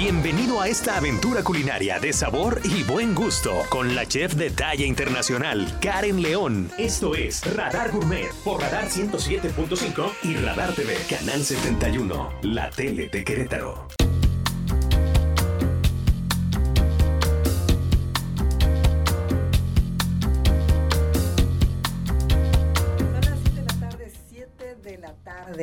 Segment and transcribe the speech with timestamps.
[0.00, 4.86] Bienvenido a esta aventura culinaria de sabor y buen gusto con la chef de talla
[4.86, 6.70] internacional, Karen León.
[6.78, 13.24] Esto es Radar Gourmet por Radar 107.5 y Radar TV, Canal 71, la tele de
[13.24, 13.97] Querétaro.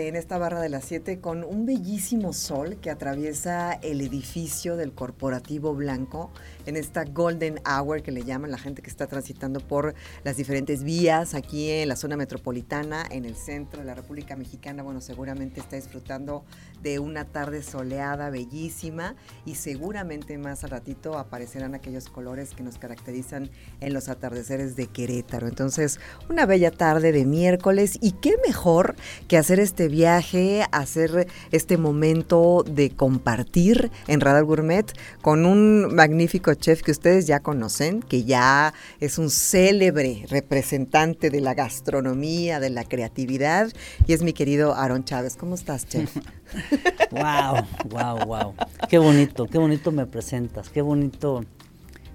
[0.08, 4.94] En esta barra de las 7 con un bellísimo sol que atraviesa el edificio del
[4.94, 6.32] Corporativo Blanco
[6.68, 10.84] en esta Golden Hour que le llaman la gente que está transitando por las diferentes
[10.84, 14.84] vías aquí en la zona metropolitana, en el centro de la República Mexicana.
[14.84, 16.46] Bueno, seguramente está disfrutando
[16.86, 22.78] de una tarde soleada, bellísima y seguramente más al ratito aparecerán aquellos colores que nos
[22.78, 23.50] caracterizan
[23.82, 25.48] en los atardeceres de Querétaro.
[25.48, 26.00] Entonces,
[26.30, 28.96] una bella tarde de miércoles y qué mejor
[29.28, 34.86] que hacer este viaje, hacer este momento de compartir en Radar Gourmet
[35.24, 41.42] con un magnífico chef que ustedes ya conocen, que ya es un célebre representante de
[41.42, 43.74] la gastronomía, de la creatividad,
[44.06, 45.36] y es mi querido Aaron Chávez.
[45.36, 46.16] ¿Cómo estás, chef?
[47.12, 48.56] wow, wow, wow.
[48.90, 51.44] Qué bonito, qué bonito me presentas, qué bonito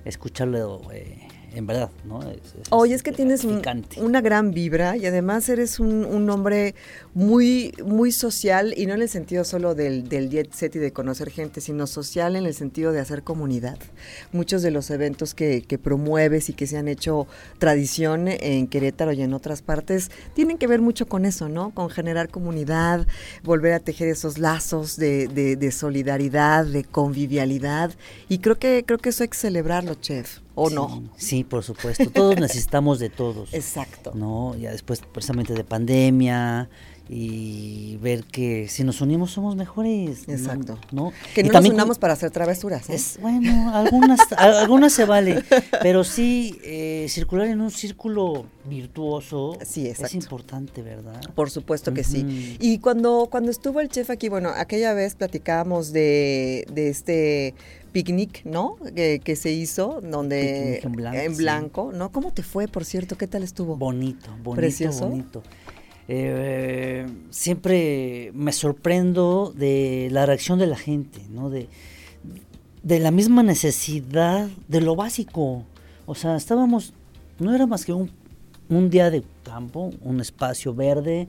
[0.05, 0.83] escucharlo.
[0.92, 2.23] Eh, en verdad, ¿no?
[2.23, 2.39] Es,
[2.70, 6.75] Oye, es que tienes una gran vibra y además eres un, hombre
[7.15, 10.93] muy, muy social y no en el sentido solo del, del jet set y de
[10.93, 13.78] conocer gente, sino social en el sentido de hacer comunidad.
[14.33, 17.27] Muchos de los eventos que, que promueves y que se han hecho
[17.59, 21.71] tradición en Querétaro y en otras partes tienen que ver mucho con eso, ¿no?
[21.71, 23.06] Con generar comunidad,
[23.43, 27.91] volver a tejer esos lazos de, de, de solidaridad, de convivialidad
[28.28, 30.41] y creo que, creo que eso hay que celebrarlo, chef.
[30.55, 31.03] ¿O no?
[31.17, 32.11] Sí, por supuesto.
[32.11, 33.51] Todos necesitamos de todos.
[33.55, 34.12] Exacto.
[34.15, 34.56] ¿No?
[34.56, 36.69] Ya después, precisamente de pandemia,
[37.12, 40.28] y ver que si nos unimos somos mejores.
[40.28, 40.78] Exacto.
[40.92, 41.12] ¿no?
[41.34, 42.89] Que no nos unamos para hacer travesuras.
[42.89, 42.94] ¿eh?
[42.94, 45.42] Es, bueno, algunas, algunas se vale,
[45.83, 51.20] pero sí eh, circular en un círculo virtuoso sí, es importante, ¿verdad?
[51.34, 52.56] Por supuesto que sí.
[52.60, 57.54] Y cuando, cuando estuvo el chef aquí, bueno, aquella vez platicábamos de, de este
[57.91, 58.76] picnic, ¿no?
[58.94, 62.12] Que, se hizo, donde en blanco, en blanco ¿no?
[62.12, 63.16] ¿Cómo te fue, por cierto?
[63.19, 63.76] ¿Qué tal estuvo?
[63.76, 65.09] Bonito, bonito, Precioso.
[65.09, 65.43] bonito.
[66.12, 71.50] Eh, siempre me sorprendo de la reacción de la gente, ¿no?
[71.50, 71.69] De,
[72.82, 75.62] de la misma necesidad de lo básico.
[76.06, 76.94] O sea, estábamos,
[77.38, 78.10] no era más que un,
[78.69, 81.28] un día de campo, un espacio verde,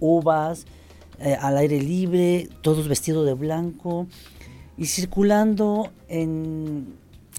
[0.00, 0.64] uvas,
[1.20, 4.06] eh, al aire libre, todos vestidos de blanco
[4.78, 6.94] y circulando en,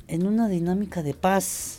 [0.08, 1.78] en una dinámica de paz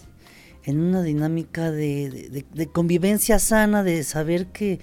[0.65, 4.81] en una dinámica de, convivencia sana, de saber que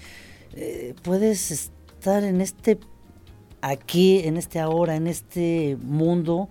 [0.55, 2.79] eh, puedes estar en este
[3.61, 6.49] aquí, en este ahora, en este mundo,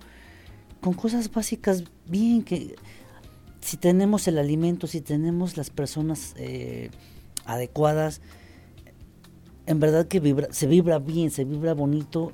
[0.81, 2.75] con cosas básicas bien, que
[3.61, 6.89] si tenemos el alimento, si tenemos las personas eh,
[7.45, 8.21] adecuadas,
[9.65, 12.31] en verdad que vibra, se vibra bien, se vibra bonito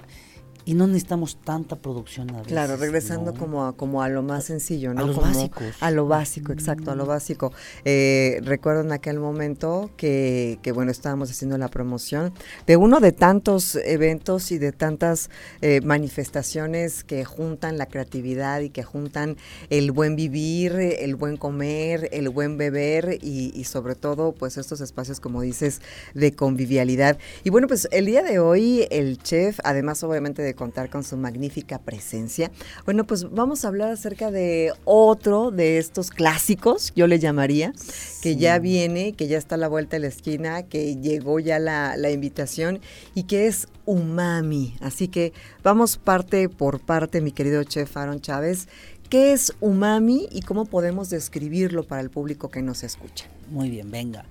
[0.66, 4.46] y no necesitamos tanta producción a veces, Claro, regresando como, a, como a lo más
[4.46, 5.04] sencillo, ¿no?
[5.04, 5.66] A los básicos.
[5.80, 7.52] A lo básico, exacto, a lo básico.
[7.86, 12.34] Eh, recuerdo en aquel momento que, que, bueno, estábamos haciendo la promoción
[12.66, 15.30] de uno de tantos eventos y de tantas
[15.62, 19.38] eh, manifestaciones que juntan la creatividad y que juntan
[19.70, 24.82] el buen vivir, el buen comer, el buen beber y, y sobre todo, pues estos
[24.82, 25.82] espacios, como dices,
[26.14, 27.18] de convivialidad.
[27.44, 31.18] Y bueno, pues el día de hoy el chef, además obviamente de contar con su
[31.18, 32.52] magnífica presencia.
[32.86, 37.74] Bueno, pues vamos a hablar acerca de otro de estos clásicos, yo le llamaría,
[38.22, 41.60] que ya viene, que ya está a la vuelta de la esquina, que llegó ya
[41.60, 42.80] la, la invitación
[43.16, 44.76] y que es umami.
[44.82, 48.68] Así que vamos parte por parte, mi querido chef Aaron Chávez.
[49.10, 53.26] ¿Qué es umami y cómo podemos describirlo para el público que nos escucha?
[53.52, 54.26] Muy bien, venga.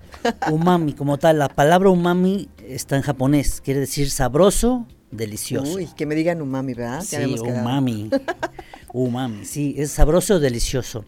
[0.50, 5.76] Umami, como tal, la palabra umami está en japonés, quiere decir sabroso, delicioso.
[5.76, 7.02] Uy, que me digan umami, ¿verdad?
[7.02, 8.10] Sí, umami.
[8.92, 11.04] umami, sí, es sabroso, delicioso.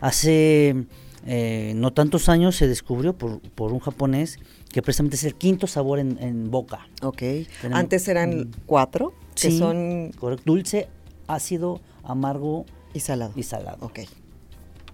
[0.00, 0.86] Hace
[1.26, 4.38] eh, no tantos años se descubrió por, por, un japonés
[4.72, 6.88] que precisamente es el quinto sabor en, boca.
[7.02, 7.22] Ok.
[7.70, 10.10] Antes eran cuatro, que sí, son...
[10.44, 10.88] Dulce,
[11.28, 12.64] ácido, amargo
[12.94, 13.32] y salado.
[13.36, 13.78] Y salado.
[13.84, 14.00] Ok.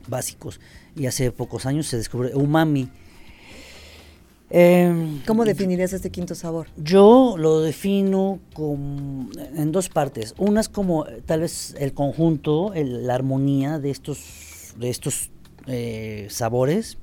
[0.08, 0.61] Básicos.
[0.96, 2.90] Y hace pocos años se descubrió umami
[4.50, 6.68] Em, ¿Cómo definirías este quinto sabor?
[6.76, 10.34] Yo lo defino con, en dos partes.
[10.38, 15.30] Una es como tal vez el conjunto, la armonía de estos, de estos
[15.66, 16.96] eh, sabores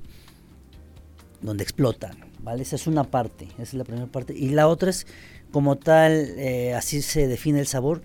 [1.40, 2.62] donde explotan, ¿vale?
[2.62, 4.34] Esa es una parte, esa es la primera parte.
[4.36, 5.06] Y la otra es
[5.52, 8.02] como tal, eh, así se define el sabor,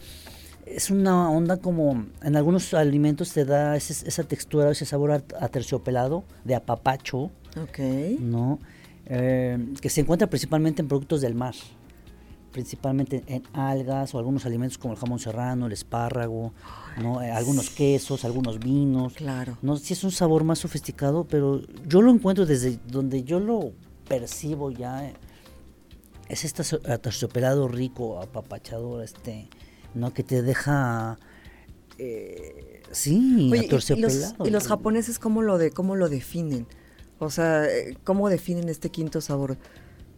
[0.65, 6.23] es una onda como en algunos alimentos te da esa textura, ese sabor a, terciopelado,
[6.43, 7.31] de apapacho.
[7.61, 7.79] Ok.
[8.19, 8.59] ¿No?
[9.05, 11.55] Eh, que se encuentra principalmente en productos del mar,
[12.51, 16.53] principalmente en algas o algunos alimentos como el jamón serrano, el espárrago,
[17.01, 17.21] ¿no?
[17.21, 19.13] Eh, algunos quesos, algunos vinos.
[19.13, 19.57] Claro.
[19.61, 23.71] No sí es un sabor más sofisticado, pero yo lo encuentro desde donde yo lo
[24.07, 25.07] percibo ya.
[25.07, 25.13] Eh,
[26.29, 26.63] es este
[26.99, 29.49] terciopelado rico, apapachador, este
[29.93, 30.13] ¿no?
[30.13, 31.17] Que te deja...
[31.97, 36.65] Eh, sí, Oye, y, los, japoneses cómo lo, de, cómo lo definen?
[37.21, 37.67] O sea,
[38.03, 39.55] ¿cómo definen este quinto sabor?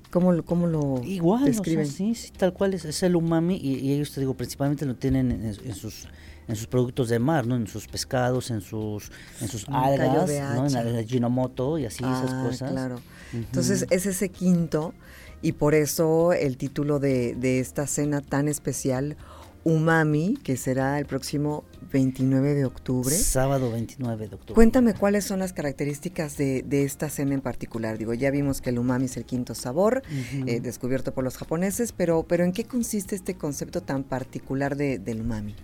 [0.09, 1.85] ¿Cómo, cómo lo Igual, describen?
[1.85, 5.31] sí, sí, tal cual es, es el umami y, ellos, te digo, principalmente lo tienen
[5.31, 6.07] en, sus
[6.47, 7.57] en sus productos de mar, ¿no?
[7.57, 9.11] En sus pescados, en sus
[9.41, 10.65] en sus algas, ¿no?
[10.65, 12.71] En el ginomoto y así esas ah, cosas.
[12.71, 13.01] claro.
[13.33, 14.93] Entonces, es ese quinto
[15.41, 19.17] y por eso el título de, de esta cena tan especial
[19.65, 23.15] Umami, que será el próximo 29 de octubre.
[23.15, 24.53] Sábado 29 de octubre.
[24.55, 27.97] Cuéntame cuáles son las características de, esta cena en particular.
[27.97, 30.03] Digo, ya vimos que el umami es el quinto sabor,
[30.47, 34.99] eh, descubierto por los japoneses, pero, pero ¿en qué consiste este concepto tan particular de,
[34.99, 35.55] del umami?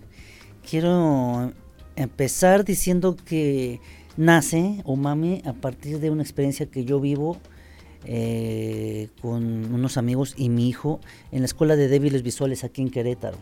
[0.68, 1.52] Quiero
[1.96, 3.80] empezar diciendo que
[4.16, 7.36] nace umami a partir de una experiencia que yo vivo
[8.06, 11.00] eh, con unos amigos y mi hijo
[11.32, 13.36] en la Escuela de Débiles Visuales aquí en Querétaro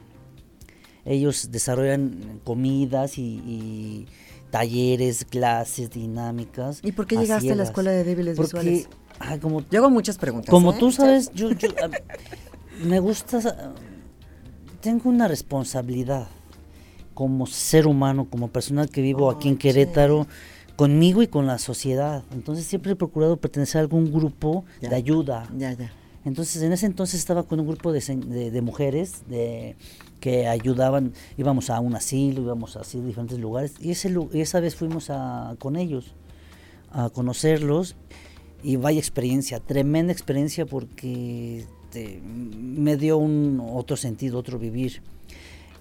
[1.09, 4.07] ellos desarrollan comidas y,
[4.51, 6.81] talleres, clases, dinámicas.
[6.83, 8.89] ¿Y por qué llegaste a la escuela de débiles Porque, visuales?
[9.41, 10.51] como, yo hago muchas preguntas.
[10.51, 10.77] Como ¿eh?
[10.79, 11.51] tú sabes, yo,
[12.83, 13.75] me gusta,
[14.81, 16.29] tengo una responsabilidad
[17.15, 20.27] como ser humano, como persona que vivo aquí en Querétaro,
[20.77, 22.23] conmigo y con la sociedad.
[22.31, 25.49] Entonces siempre he procurado pertenecer a algún grupo de ayuda.
[25.57, 25.93] Ya, ya.
[26.25, 29.77] Entonces en ese entonces estaba con un grupo de, de mujeres de
[30.21, 35.11] que ayudaban, íbamos a un asilo, íbamos a diferentes lugares, y ese, esa vez fuimos
[35.11, 36.15] a, con ellos
[36.91, 37.97] a conocerlos,
[38.63, 41.65] y vaya experiencia, tremenda experiencia porque
[42.27, 45.03] me dio un otro sentido, otro vivir.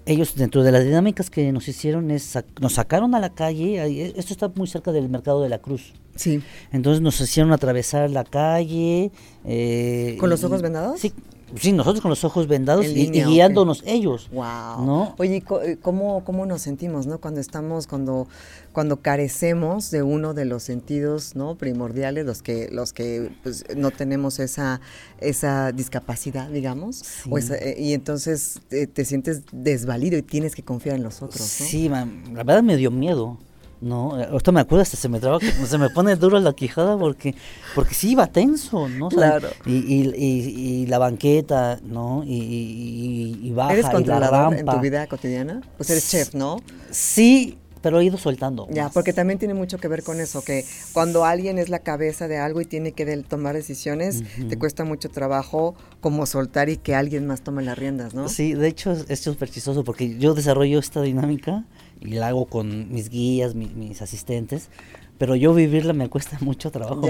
[0.08, 4.32] Ellos dentro de las dinámicas que nos hicieron es nos sacaron a la calle, esto
[4.32, 5.94] está muy cerca del mercado de la Cruz.
[6.16, 6.42] Sí.
[6.72, 9.12] Entonces nos hicieron atravesar la calle.
[9.46, 11.00] Eh, ¿Con los ojos vendados?
[11.02, 11.14] Sí,
[11.56, 14.30] Sí, nosotros con los ojos vendados y, guiándonos ellos.
[14.32, 14.86] Wow.
[14.86, 15.16] ¿no?
[15.18, 17.20] Oye, eh, ¿cómo, ¿cómo nos sentimos, no?
[17.20, 18.28] Cuando estamos, cuando,
[18.74, 21.56] cuando carecemos de uno de los sentidos, ¿no?
[21.56, 24.82] Primordiales, los que, los que pues, no tenemos esa,
[25.20, 27.04] esa discapacidad, digamos.
[27.26, 31.66] Eh, y entonces te, sientes desvalido y tienes que confiar en los otros, ¿no?
[31.66, 33.38] Sí, la verdad me dio miedo.
[33.80, 37.36] No, ahorita me acuerdo, hasta se me traba, se me pone duro la quijada porque,
[37.76, 39.10] porque sí iba tenso, ¿no?
[39.10, 39.50] claro.
[39.66, 42.24] Y, y, y, la banqueta, ¿no?
[42.26, 43.74] Y, y, baja.
[43.74, 45.62] ¿Eres controlador en tu vida cotidiana?
[45.78, 46.58] Pues eres chef, ¿no?
[46.90, 48.68] Sí, pero he ido soltando.
[48.72, 52.28] Ya, porque también tiene mucho que ver con eso, que cuando alguien es la cabeza
[52.28, 56.96] de algo y tiene que tomar decisiones, te cuesta mucho trabajo como soltar y que
[56.96, 58.28] alguien más tome las riendas, ¿no?
[58.30, 61.66] Sí, de hecho es súper chistoso porque yo desarrollo esta dinámica
[62.02, 64.70] y la hago con mis guías, mis asistentes,
[65.18, 67.02] pero yo vivirla me cuesta mucho trabajo,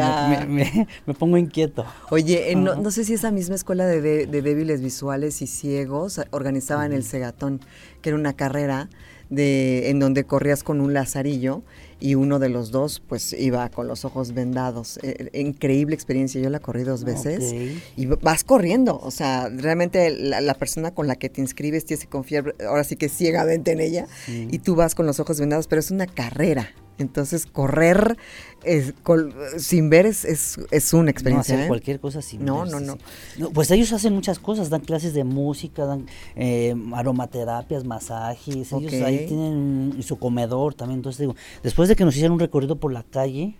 [0.47, 1.85] me, me, pongo inquieto.
[2.09, 7.03] Oye, no, sé si esa misma escuela de, de, débiles visuales y ciegos organizaban el
[7.03, 7.59] Segatón,
[8.01, 8.89] que era una carrera
[9.29, 11.63] de, en donde corrías con un lazarillo
[11.99, 14.97] y uno de los dos pues iba con los ojos vendados.
[15.03, 17.53] Eh, eh, increíble experiencia, yo la corrí dos veces
[17.95, 22.09] y vas corriendo, o sea, realmente la, persona con la que te inscribes tienes que
[22.09, 25.79] confiar ahora sí que ciegamente en ella y tú vas con los ojos vendados, pero
[25.79, 26.71] es una carrera.
[26.97, 28.17] Entonces, correr
[29.57, 31.53] sin ver es, es, una experiencia.
[31.53, 31.67] No hacer ¿eh?
[31.67, 32.71] cualquier cosa sin no, ver.
[32.71, 32.97] No, no,
[33.37, 33.49] no.
[33.51, 38.71] Pues ellos hacen muchas cosas, dan clases de música, dan eh, aromaterapias, masajes.
[38.71, 40.99] Ellos ahí tienen su comedor también.
[40.99, 43.55] Entonces, digo, después de que nos hicieron un recorrido por la calle,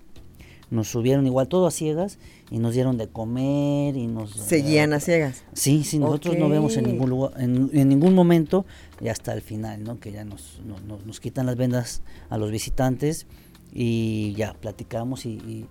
[0.69, 2.19] nos subieron igual todo a ciegas
[2.51, 5.43] y nos dieron de comer y nos seguían a ciegas.
[5.53, 8.65] Sí sí nosotros no vemos en ningún lugar en, ningún momento
[9.01, 10.61] y hasta el final no que ya nos,
[11.05, 13.27] nos quitan las vendas a los visitantes
[13.73, 15.65] y ya platicamos y y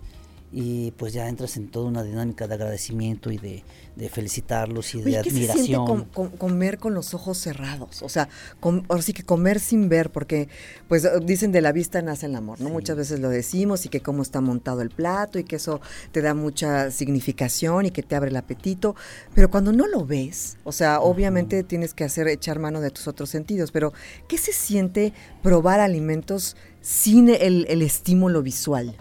[0.96, 3.64] pues ya entras en toda una dinámica de agradecimiento y de,
[4.08, 6.06] felicitarlos y de admiración.
[6.14, 8.02] Se comer con los ojos cerrados?
[8.02, 8.28] O sea,
[8.60, 10.48] ahora sí que comer sin ver, porque
[10.88, 12.70] pues dicen de la vista nace el amor, ¿no?
[12.70, 15.80] Muchas veces lo decimos y que cómo está montado el plato y que eso
[16.12, 18.94] te da mucha significación y que te abre el apetito,
[19.34, 23.08] pero cuando no lo ves, o sea, obviamente tienes que hacer echar mano de tus
[23.08, 23.92] otros sentidos, pero
[24.28, 25.12] ¿qué se siente
[25.42, 28.96] probar alimentos sin el, el estímulo visual?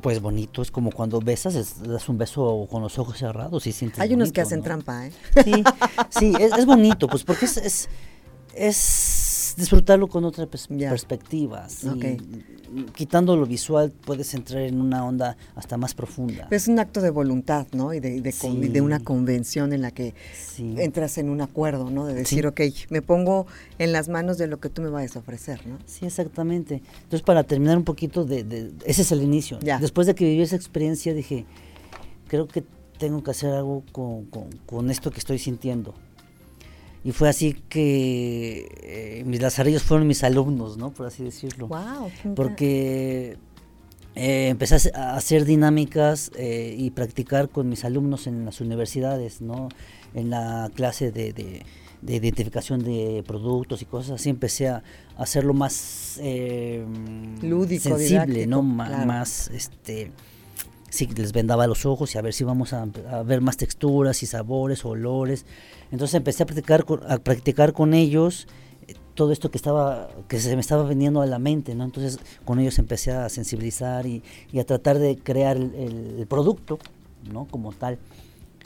[0.00, 4.00] Pues bonito, es como cuando besas, das un beso con los ojos cerrados y sientes.
[4.00, 5.12] Hay unos que hacen trampa, ¿eh?
[5.44, 5.64] Sí,
[6.10, 7.88] sí, es, bonito, pues porque es, es,
[8.54, 8.76] es
[9.50, 11.66] es disfrutarlo con otra perspectiva.
[12.94, 16.46] Quitando lo visual puedes entrar en una onda hasta más profunda.
[16.50, 17.92] Es un acto de voluntad, ¿no?
[17.92, 20.14] Y de, de, una convención en la que
[20.58, 22.06] entras en un acuerdo, ¿no?
[22.06, 23.46] De decir, ok, me pongo
[23.78, 25.78] en las manos de lo que tú me vayas a ofrecer, ¿no?
[25.86, 26.82] Sí, exactamente.
[27.02, 28.72] Entonces, para terminar un poquito de...
[28.84, 29.58] ese es el inicio.
[29.80, 31.46] Después de que viví esa experiencia, dije,
[32.28, 32.62] creo que
[32.98, 34.26] tengo que hacer algo con,
[34.66, 35.94] con esto que estoy sintiendo
[37.02, 40.90] y fue así que eh, mis lazarillos fueron mis alumnos, ¿no?
[40.90, 41.68] Por así decirlo.
[41.68, 43.38] Wow, Porque
[44.14, 49.70] eh, empecé a hacer dinámicas eh, y practicar con mis alumnos en las universidades, ¿no?
[50.12, 51.64] En la clase de, de,
[52.02, 54.82] identificación de productos y cosas así, empecé a
[55.16, 56.20] hacerlo más
[57.40, 58.62] lúdico, sensible, ¿no?
[58.62, 60.10] Más, este
[60.90, 64.22] sí, les vendaba los ojos y a ver si vamos a, a ver más texturas
[64.22, 65.46] y sabores, olores.
[65.90, 68.46] Entonces empecé a practicar, a practicar con ellos
[68.86, 71.84] eh, todo esto que estaba que se me estaba veniendo a la mente, ¿no?
[71.84, 74.22] Entonces con ellos empecé a sensibilizar y,
[74.58, 76.78] a tratar de crear el, producto,
[77.32, 77.46] ¿no?
[77.46, 77.98] Como tal.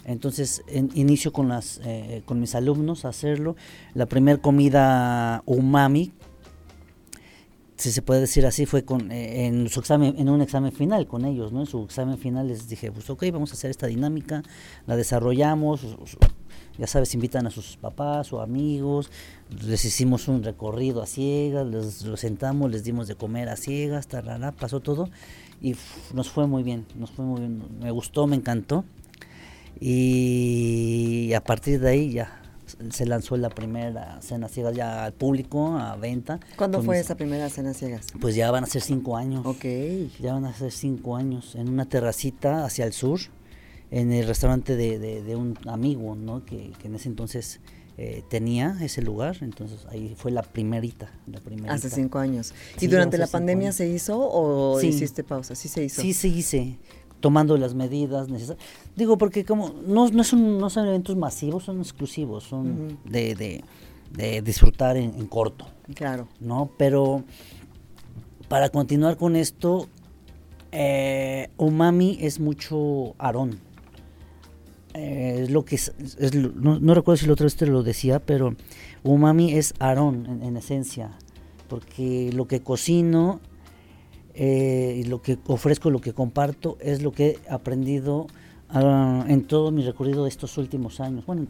[0.04, 0.62] Entonces
[0.94, 3.56] inicio con las eh, con mis alumnos a hacerlo.
[3.94, 6.12] La primera comida umami,
[7.76, 11.06] si se puede decir así, fue con eh, en su examen, en un examen final
[11.06, 11.60] con ellos, ¿no?
[11.60, 14.42] En su examen final les dije, pues ok, vamos a hacer esta dinámica,
[14.86, 15.80] la desarrollamos,
[16.78, 19.10] ya sabes, invitan a sus papás o amigos,
[19.66, 24.52] les hicimos un recorrido a ciegas, les, sentamos, les dimos de comer a ciegas, tarara,
[24.52, 25.10] pasó todo
[25.60, 25.74] y
[26.12, 28.84] nos fue muy bien, nos fue muy bien, me gustó, me encantó
[29.80, 32.43] y a partir de ahí ya
[32.90, 36.40] se lanzó la primera cena ciegas ya al público, a venta.
[36.56, 38.06] ¿Cuándo fue esa primera cena ciegas?
[38.20, 39.44] Pues ya van a ser cinco años.
[39.44, 39.64] Ok.
[40.20, 43.20] Ya van a ser cinco años, en una terracita hacia el sur,
[43.90, 46.44] en el restaurante de, de, un amigo, ¿no?
[46.44, 47.60] Que, en ese entonces
[47.96, 51.74] eh, tenía ese lugar, entonces ahí fue la primerita, la primerita.
[51.74, 52.54] Hace cinco años.
[52.80, 55.54] ¿Y durante la pandemia se hizo o hiciste pausa?
[55.54, 56.02] Sí se hizo.
[56.02, 56.78] Sí se hice,
[57.20, 58.64] tomando las medidas necesarias.
[58.96, 63.62] Digo, porque como no, no, son, no son eventos masivos, son exclusivos, son de,
[64.12, 65.66] de, disfrutar en, corto.
[65.94, 66.28] Claro.
[66.40, 66.70] ¿No?
[66.76, 67.24] Pero
[68.48, 69.88] para continuar con esto,
[70.72, 73.58] eh, umami es mucho arón.
[74.94, 75.92] Eh, es lo que es,
[76.34, 78.54] no, recuerdo si la otra vez te lo decía, pero
[79.02, 81.10] umami es arón en, esencia,
[81.68, 83.40] porque lo que cocino
[84.34, 88.26] eh, y lo que ofrezco, lo que comparto es lo que he aprendido
[88.70, 91.24] ah, en todo mi recorrido de estos últimos años.
[91.26, 91.46] Bueno,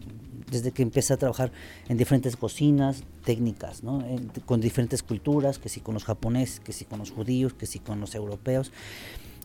[0.51, 1.51] desde que empecé a trabajar
[1.89, 4.05] en diferentes cocinas, técnicas, ¿no?
[4.45, 7.79] con diferentes culturas, que si con los japoneses, que si con los judíos, que si
[7.79, 8.71] con los europeos.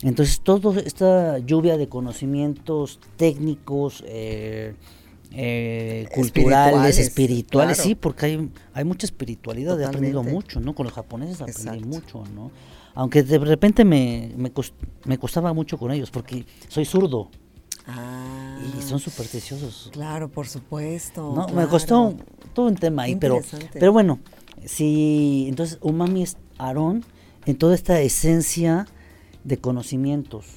[0.01, 4.73] Entonces, toda esta lluvia de conocimientos técnicos, eh,
[5.31, 10.73] eh, culturales, espirituales, sí, porque hay, hay mucha espiritualidad, he aprendido mucho, ¿no?
[10.73, 12.51] Con los japoneses aprendí mucho, ¿no?
[12.99, 17.29] Aunque de repente me, me, costaba mucho con ellos, porque soy zurdo.
[17.87, 19.89] Ah, y son supersticiosos.
[19.93, 21.33] Claro, por supuesto.
[21.33, 22.13] No, me costó
[22.53, 23.39] todo un tema ahí, pero,
[23.71, 24.19] pero bueno,
[24.65, 27.05] sí, entonces umami es Aarón
[27.45, 28.85] en toda esta esencia
[29.45, 30.47] de conocimientos.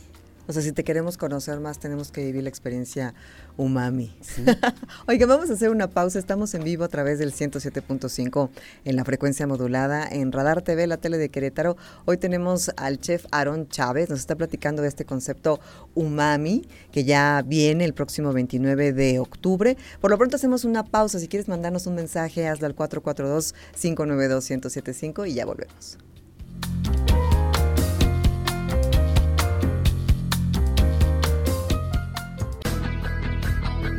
[0.48, 3.14] O sea, si te queremos conocer más, tenemos que vivir la experiencia
[3.56, 4.14] umami.
[5.06, 6.18] Oiga, vamos a hacer una pausa.
[6.18, 8.50] Estamos en vivo a través del 107.5
[8.84, 11.76] en la frecuencia modulada en Radar TV, la tele de Querétaro.
[12.04, 14.10] Hoy tenemos al chef Aaron Chávez.
[14.10, 15.60] Nos está platicando de este concepto
[15.94, 19.76] umami que ya viene el próximo 29 de octubre.
[20.00, 21.18] Por lo pronto hacemos una pausa.
[21.18, 25.98] Si quieres mandarnos un mensaje, hazlo al 442-592-1075 y ya volvemos.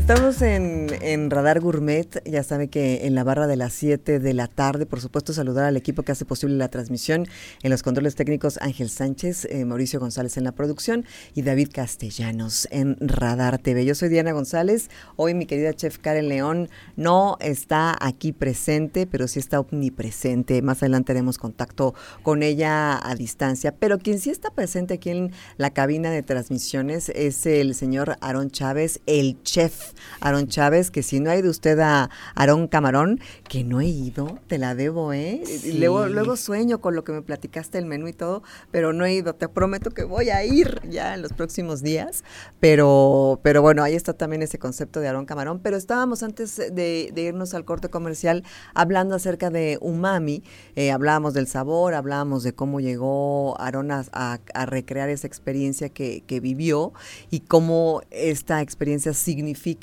[0.00, 4.48] Estamos en, Radar Gourmet, ya sabe que en la barra de las 7 de la
[4.48, 7.26] tarde, por supuesto saludar al equipo que hace posible la transmisión,
[7.62, 11.04] en los controles técnicos Ángel Sánchez, eh, Mauricio González en la producción
[11.34, 13.84] y David Castellanos en Radar TV.
[13.84, 19.28] Yo soy Diana González, hoy mi querida chef Karen León no está aquí presente, pero
[19.28, 24.50] sí está omnipresente, más adelante haremos contacto con ella a distancia, pero quien sí está
[24.50, 29.90] presente aquí en la cabina de transmisiones es el señor Aarón Chávez, el chef
[30.20, 34.38] Aaron Chávez, que si no ha ido usted a Aarón Camarón, que no he ido,
[34.46, 35.42] te la debo, ¿eh?
[35.78, 39.14] Luego, luego sueño con lo que me platicaste el menú y todo, pero no he
[39.14, 39.34] ido.
[39.34, 42.24] Te prometo que voy a ir ya en los próximos días.
[42.60, 45.60] Pero, pero bueno, ahí está también ese concepto de Aarón Camarón.
[45.60, 50.42] Pero estábamos antes de, irnos al corte comercial hablando acerca de umami.
[50.76, 56.22] Eh, hablábamos del sabor, hablábamos de cómo llegó Aarón a, a, recrear esa experiencia que,
[56.26, 56.92] que vivió
[57.30, 59.79] y cómo esta experiencia significa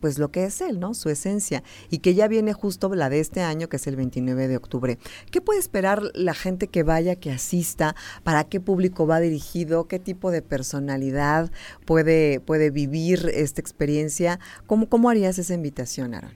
[0.00, 0.94] pues lo que es él, ¿no?
[0.94, 1.62] Su esencia.
[1.90, 4.98] Y que ya viene justo la de este año, que es el 29 de octubre.
[5.30, 7.94] ¿Qué puede esperar la gente que vaya, que asista?
[8.22, 9.88] ¿Para qué público va dirigido?
[9.88, 11.50] ¿Qué tipo de personalidad
[11.84, 14.38] puede, puede vivir esta experiencia?
[14.66, 16.32] ¿Cómo, cómo harías esa invitación, Aaron?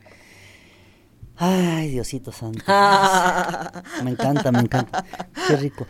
[1.37, 2.63] Ay, Diosito Santo.
[4.05, 5.05] me encanta, me encanta.
[5.49, 5.87] Qué rico.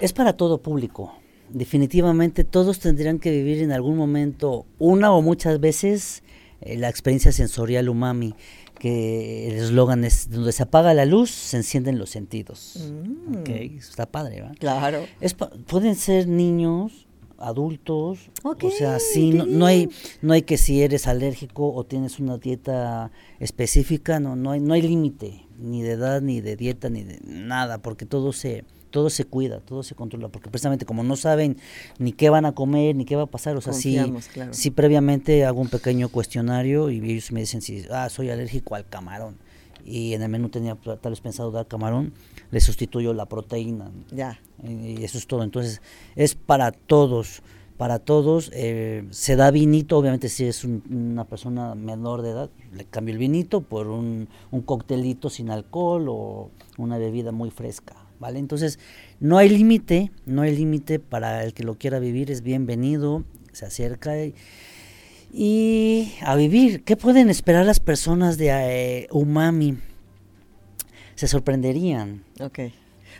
[0.00, 1.12] Es para todo público
[1.52, 6.22] definitivamente todos tendrían que vivir en algún momento, una o muchas veces,
[6.66, 8.34] la experiencia sensorial umami,
[8.78, 12.90] que el eslogan es, donde se apaga la luz, se encienden los sentidos.
[12.90, 13.48] Mm.
[13.78, 14.56] está padre, ¿verdad?
[14.58, 15.04] Claro.
[15.20, 17.06] Es, pueden ser niños,
[17.38, 19.88] adultos, o sea, sí, no, hay,
[20.20, 24.74] no hay que si eres alérgico o tienes una dieta específica, no, no hay, no
[24.74, 29.10] hay límite, ni de edad, ni de dieta, ni de nada, porque todo se todo
[29.10, 31.56] se cuida, todo se controla, porque precisamente como no saben
[31.98, 35.60] ni qué van a comer, ni qué va a pasar, o sea, sí, previamente hago
[35.60, 39.36] un pequeño cuestionario y ellos me dicen si, ah, soy alérgico al camarón,
[39.84, 42.12] y en el menú tenía tal vez pensado dar camarón,
[42.52, 43.90] le sustituyo la proteína.
[44.12, 44.38] Ya.
[44.62, 45.80] Y eso es todo, entonces
[46.14, 47.42] es para todos,
[47.78, 52.84] para todos, eh, se da vinito, obviamente si es una persona menor de edad, le
[52.84, 57.96] cambio el vinito por un, un coctelito sin alcohol o una bebida muy fresca.
[58.22, 58.38] ¿Vale?
[58.38, 58.78] Entonces,
[59.20, 63.66] no hay límite, no hay límite para el que lo quiera vivir, es bienvenido, se
[63.66, 64.14] acerca
[65.32, 66.84] y, a vivir.
[66.84, 69.76] ¿Qué pueden esperar las personas de eh, Umami?
[71.16, 72.22] Se sorprenderían.
[72.40, 72.60] Ok.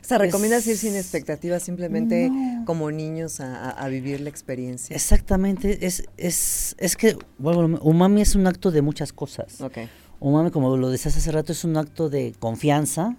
[0.01, 2.31] O sea, ¿recomiendas ir sin expectativas, simplemente
[2.65, 4.95] como niños a, vivir la experiencia?
[4.95, 9.61] Exactamente, es, es, es que, bueno, umami es un acto de muchas cosas.
[9.61, 9.89] Okay.
[10.19, 13.17] Umami, como lo decías hace rato, es un acto de confianza,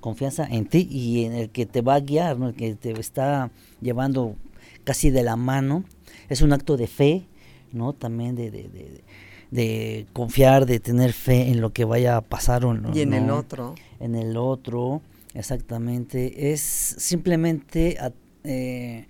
[0.00, 3.50] confianza en ti y en el que te va a guiar, el que te está
[3.80, 4.36] llevando
[4.84, 5.84] casi de la mano.
[6.28, 7.26] Es un acto de fe,
[7.72, 7.92] ¿no?
[7.92, 9.02] También de, de,
[9.50, 12.94] de, confiar, de tener fe en lo que vaya a pasar o no.
[12.94, 13.74] Y en el otro.
[13.98, 15.02] En el otro,
[15.34, 16.52] exactamente.
[16.52, 17.98] Es simplemente...
[18.44, 19.06] Eh,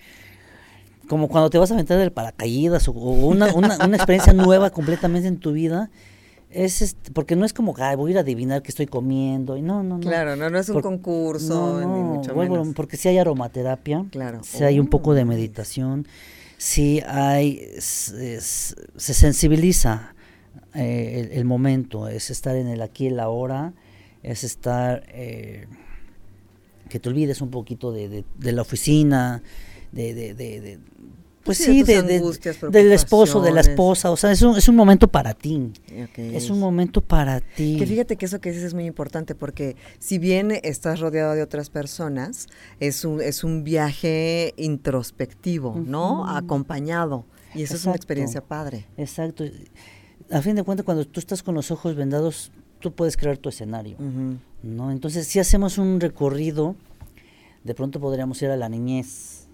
[1.06, 5.26] como cuando te vas a aventar del paracaídas o, una, una, una experiencia nueva completamente
[5.26, 5.90] en tu vida
[6.50, 9.56] es este, porque no es como, Ay, voy a ir a adivinar qué estoy comiendo.
[9.56, 10.00] Y no, no, no.
[10.00, 12.68] Claro, no, no es un concurso, ni mucho menos.
[12.74, 14.40] Porque si hay aromaterapia, claro.
[14.42, 15.26] si hay un poco de oh.
[15.26, 16.06] meditación,
[16.58, 20.14] si hay, se sensibiliza
[20.74, 23.72] eh, el, momento, es estar en el aquí y la ahora,
[24.22, 25.66] es estar, eh,
[26.88, 29.42] que te olvides un poquito de, de, la oficina,
[29.92, 30.78] de, de,
[31.50, 35.08] pues sí, de, del esposo, de la esposa, o sea, es un, es un momento
[35.08, 35.72] para ti.
[36.16, 37.76] Es un momento para ti.
[37.76, 41.42] Que fíjate que eso que dices es muy importante porque si bien estás rodeado de
[41.42, 42.46] otras personas,
[42.78, 46.28] es un, es un viaje introspectivo, ¿no?
[46.28, 47.26] Acompañado.
[47.52, 48.86] Y eso es una experiencia padre.
[48.96, 49.44] Exacto.
[50.30, 53.48] A fin de cuentas, cuando tú estás con los ojos vendados, tú puedes crear tu
[53.48, 53.96] escenario,
[54.62, 54.92] ¿no?
[54.92, 56.76] Entonces, si hacemos un recorrido,
[57.64, 59.48] de pronto podríamos ir a la niñez,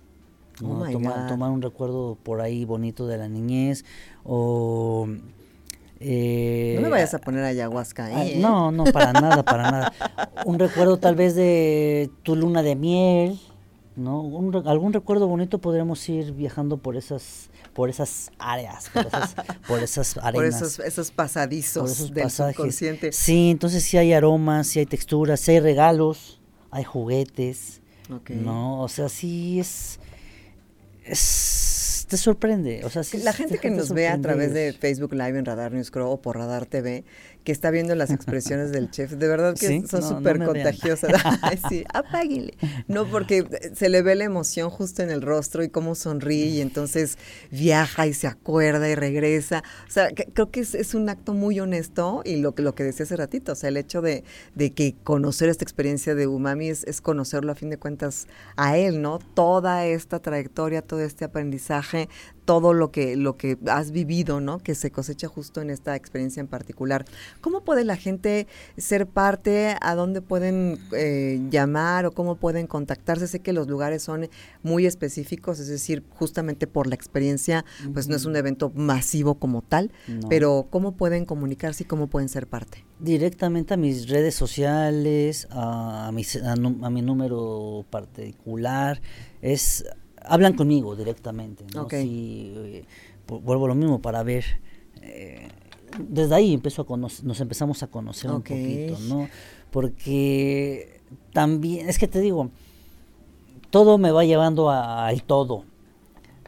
[0.65, 3.85] Oh tomar, un recuerdo por ahí bonito de la niñez
[4.25, 5.09] o...
[5.99, 8.33] Eh, no me vayas a poner ayahuasca ahí.
[8.33, 8.39] ¿eh?
[8.39, 9.93] No, no, para nada, para nada.
[10.45, 13.41] Un recuerdo tal vez de tu luna de miel,
[13.97, 14.21] ¿no?
[14.67, 19.35] algún recuerdo bonito podríamos ir viajando por esas por esas áreas, por esas,
[19.69, 20.35] por esas arenas.
[20.35, 23.13] Por esos, esos pasadizos del subconsciente.
[23.13, 26.41] Sí, entonces sí hay aromas, sí hay texturas, sí hay regalos,
[26.71, 27.83] hay juguetes,
[28.31, 28.81] ¿no?
[28.81, 29.99] O sea, sí es
[31.09, 32.85] te sorprende.
[32.85, 35.91] O sea, la gente que nos ve a través de Facebook Live en Radar News
[35.91, 37.05] Crow o por Radar TV,
[37.47, 41.13] que está viendo las expresiones del chef, de verdad que son súper contagiosas.
[41.69, 42.55] sí, apáguenle.
[42.89, 46.61] No, porque se le ve la emoción justo en el rostro y cómo sonríe y
[46.61, 47.19] entonces
[47.53, 49.63] viaja y se acuerda y regresa.
[49.89, 53.17] O sea, creo que es, un acto muy honesto y lo, lo que decía hace
[53.17, 54.25] ratito, o sea, el hecho de,
[54.75, 59.01] que conocer esta experiencia de Umami es, es conocerlo a fin de cuentas a él,
[59.01, 59.21] ¿no?
[59.35, 62.09] Toda esta trayectoria, todo este aprendizaje
[62.47, 64.61] todo lo que, lo que has vivido, ¿no?
[64.61, 67.05] Que se cosecha justo en esta experiencia en particular.
[67.41, 68.47] ¿Cómo puede la gente
[68.79, 69.77] ser parte?
[69.83, 73.27] ¿A dónde pueden eh, llamar o cómo pueden contactarse?
[73.27, 74.29] Sé que los lugares son
[74.63, 79.61] muy específicos, es decir, justamente por la experiencia, pues no es un evento masivo como
[79.63, 79.91] tal,
[80.29, 82.85] pero ¿cómo pueden comunicarse y cómo pueden ser parte?
[83.01, 89.03] Directamente a mis redes sociales, a, a mi número particular,
[89.43, 89.85] es
[90.27, 91.65] hablan conmigo directamente.
[91.75, 91.87] ¿no?
[91.91, 92.85] Eh,
[93.27, 94.45] vuelvo a lo mismo para ver.
[95.03, 95.49] Eh,
[95.99, 99.29] desde ahí empezó a nos empezamos a conocer un poquito, ¿no?
[99.71, 101.01] Porque
[101.33, 102.51] también, es que te digo,
[103.71, 105.65] todo me va llevando al todo.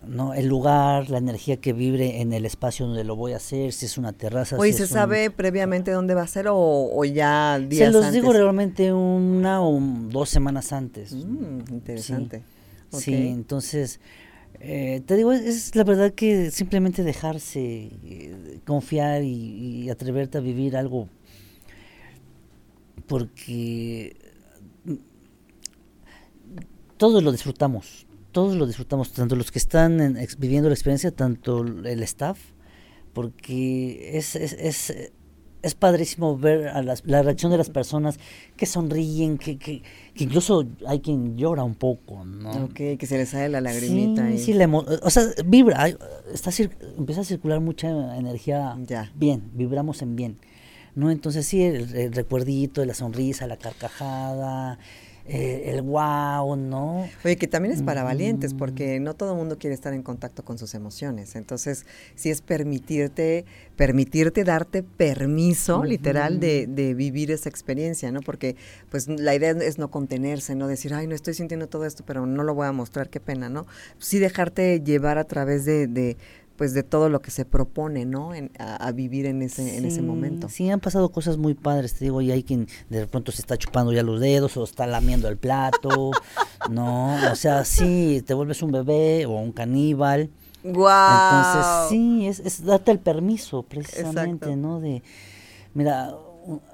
[0.06, 0.32] ¿no?
[0.32, 3.86] El lugar, la energía que vibre en el espacio donde lo voy a hacer, si
[3.86, 4.56] es una terraza.
[4.56, 8.92] Oye, ¿se sabe previamente dónde va a ser o, ya días Se los digo realmente
[8.92, 11.12] una o dos semanas antes.
[11.12, 12.38] Mm, interesante.
[12.38, 12.57] Sí,
[13.06, 14.00] entonces,
[14.60, 20.76] eh, te digo, es, la verdad que simplemente dejarse, eh, confiar y, atreverte a vivir
[20.76, 21.08] algo,
[23.06, 24.16] porque
[24.84, 24.94] mm,
[26.96, 32.02] todos lo disfrutamos, todos lo disfrutamos, tanto los que están viviendo la experiencia, tanto el
[32.02, 32.38] staff,
[33.12, 35.12] porque es, es
[35.62, 38.18] es padrísimo ver a la reacción de las personas
[38.56, 39.82] que sonríen, que, que,
[40.16, 42.50] incluso hay quien llora un poco, ¿no?
[42.64, 44.28] Ok, que se le sale la lagrimita.
[44.32, 44.58] Sí, sí,
[45.02, 45.88] o sea, vibra,
[46.32, 46.50] está
[46.96, 49.10] empieza a circular mucha energía ya.
[49.14, 50.38] bien, vibramos en bien,
[50.94, 51.10] ¿no?
[51.10, 54.78] Entonces sí, el, el recuerdito, la sonrisa, la carcajada,
[55.30, 57.06] eh, el wow, ¿no?
[57.22, 60.42] Oye, que también es para valientes, porque no todo el mundo quiere estar en contacto
[60.42, 61.36] con sus emociones.
[61.36, 63.44] Entonces, sí es permitirte,
[63.76, 68.20] permitirte darte permiso, literal, de, de, vivir esa experiencia, ¿no?
[68.22, 68.56] Porque,
[68.90, 72.24] pues, la idea es no contenerse, no decir, ay, no estoy sintiendo todo esto, pero
[72.24, 73.66] no lo voy a mostrar, qué pena, ¿no?
[73.98, 76.16] Sí dejarte llevar a través de, de
[76.58, 78.32] pues de todo lo que se propone, ¿no?
[78.58, 80.48] a, vivir en ese, en ese momento.
[80.48, 83.56] Sí, han pasado cosas muy padres, te digo, y hay quien de pronto se está
[83.56, 86.10] chupando ya los dedos o está lamiendo el plato,
[86.70, 87.14] ¿no?
[87.30, 90.30] O sea, sí, te vuelves un bebé o un caníbal.
[90.64, 90.88] Wow.
[90.90, 94.80] Entonces, sí, es, es darte el permiso, precisamente, ¿no?
[94.80, 95.04] De,
[95.74, 96.12] mira,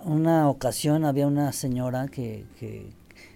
[0.03, 2.91] una ocasión había una señora que, que,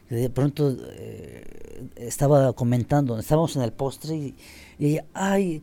[0.08, 4.34] de pronto eh, estaba comentando, estábamos en el postre y
[4.78, 5.62] y ella, ay,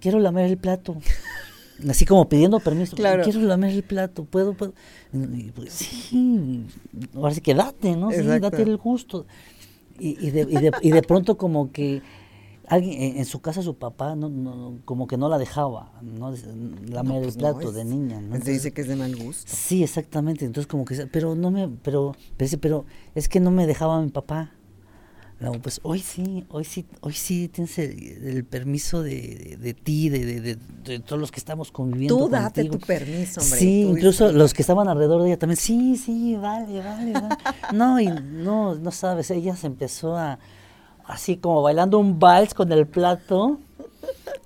[0.00, 0.96] quiero lamer el plato.
[1.88, 2.96] Así como pidiendo permiso.
[2.96, 3.22] Claro.
[3.22, 4.54] Quiero lamer el plato, ¿puedo?
[4.54, 4.72] puedo?
[5.54, 6.66] Pues, sí,
[7.14, 8.10] ahora sí que date, ¿no?
[8.10, 9.26] Sí, date el gusto.
[9.98, 12.02] Y, y, de, y, de, y de pronto como que
[12.68, 16.34] alguien en, su casa su papá no, no, como que no la dejaba no
[16.88, 18.36] lamer el pues plato de niña ¿no?
[18.40, 21.68] Se dice que es de mal gusto sí exactamente entonces como que pero no me
[21.68, 24.52] pero pero, pero es que no me dejaba mi papá
[25.38, 30.56] no, pues hoy sí, hoy sí, hoy sí tienes el, permiso de, de, ti, de,
[30.56, 32.16] de, todos los que estamos conviviendo.
[32.16, 33.58] Tú date tu permiso, hombre.
[33.58, 37.36] Sí, incluso los que estaban alrededor de ella también, sí, sí, vale, vale, vale.
[37.74, 40.38] no, y no, no sabes, ella se empezó a,
[41.04, 43.60] así como bailando un vals con el plato,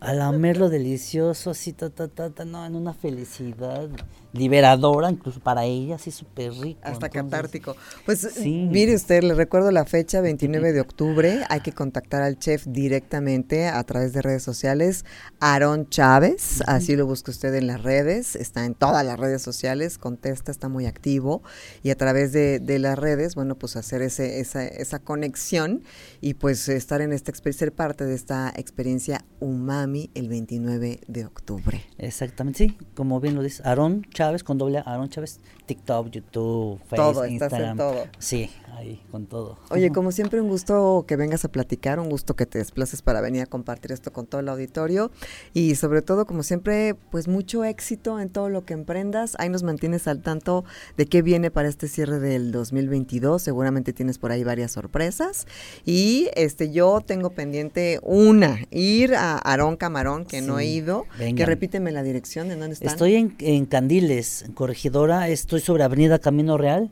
[0.00, 3.88] a lamerlo delicioso, así, ta, ta, ta, ta, no, en una felicidad
[4.32, 6.80] liberadora, incluso para ella, así súper rico.
[6.82, 7.76] Hasta catártico.
[8.06, 12.64] Pues mire usted, le recuerdo la fecha, 29 de octubre, hay que contactar al chef
[12.66, 15.04] directamente a través de redes sociales,
[15.40, 19.98] Aarón Chávez, así lo busca usted en las redes, está en todas las redes sociales,
[19.98, 21.42] contesta, está muy activo,
[21.82, 25.82] y a través de, las redes, bueno, pues hacer ese, esa, esa conexión
[26.20, 31.24] y pues estar en esta experiencia, ser parte de esta experiencia Umami el 29 de
[31.26, 31.84] octubre.
[31.98, 36.78] Exactamente, sí, como bien lo dice, Aarón Chávez Chávez con doble Aaron Chávez, TikTok, YouTube,
[36.90, 37.78] Facebook, todo, Instagram.
[37.78, 38.04] todo.
[38.18, 39.58] Sí, ahí con todo.
[39.70, 43.20] Oye, como siempre un gusto que vengas a platicar, un gusto que te desplaces para
[43.20, 45.10] venir a compartir esto con todo el auditorio
[45.54, 49.36] y sobre todo como siempre, pues mucho éxito en todo lo que emprendas.
[49.38, 50.64] Ahí nos mantienes al tanto
[50.96, 53.40] de qué viene para este cierre del 2022.
[53.42, 55.46] Seguramente tienes por ahí varias sorpresas
[55.84, 61.46] y este yo tengo pendiente una, ir a Aarón Camarón que no he ido, que
[61.46, 62.88] repíteme la dirección de dónde están.
[62.88, 66.90] Estoy en, en Candil en Corregidora, estoy sobre Avenida Camino Real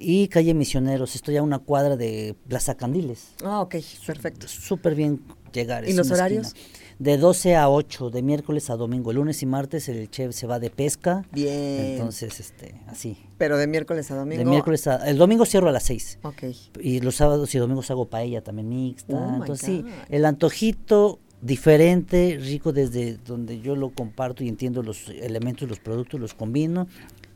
[0.00, 3.30] y calle Misioneros, estoy a una cuadra de Plaza Candiles.
[3.44, 3.74] Ah, ok,
[4.06, 4.46] perfecto.
[4.46, 5.20] Súper bien
[5.52, 5.88] llegar.
[5.88, 6.54] ¿Y los horarios?
[7.00, 9.12] De 12 a 8, de miércoles a domingo.
[9.12, 11.24] Lunes y martes el chef se va de pesca.
[11.32, 11.94] Bien.
[11.94, 13.16] Entonces, este, así.
[13.38, 14.38] Pero de miércoles a domingo.
[14.38, 15.08] De miércoles a.
[15.08, 16.20] El domingo cierro a las 6.
[16.22, 16.44] Ok.
[16.80, 19.16] Y los sábados y domingos hago paella también mixta.
[19.16, 25.08] Oh Entonces, sí, el antojito diferente, rico desde donde yo lo comparto y entiendo los
[25.08, 26.86] elementos, los productos, los combino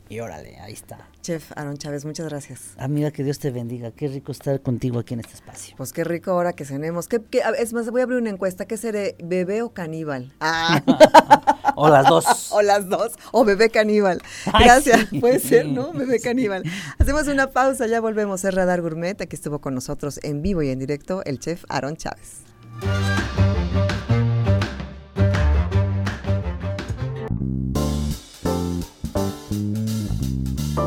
[0.09, 1.09] Y órale, ahí está.
[1.23, 2.75] Chef Aaron Chávez, muchas gracias.
[2.77, 3.93] Amiga, que Dios te bendiga.
[3.93, 5.75] Qué rico estar contigo aquí en este espacio.
[5.77, 7.09] Pues qué rico ahora que cenemos.
[7.09, 7.23] ¿Qué,
[7.59, 8.67] es más, voy a abrir una encuesta.
[8.67, 10.33] ¿Qué seré, bebé o caníbal?
[10.41, 10.83] Ah.
[11.77, 12.49] o las dos.
[12.53, 13.13] o las dos.
[13.31, 14.21] O bebé caníbal.
[14.47, 15.09] Gracias.
[15.21, 15.93] Puede ser, ¿no?
[16.03, 16.63] Bebé caníbal.
[16.99, 18.45] Hacemos una pausa, ya volvemos.
[18.45, 19.21] Es Radar Gourmet.
[19.21, 22.43] Aquí estuvo con nosotros en vivo y en directo el chef Aaron Chávez.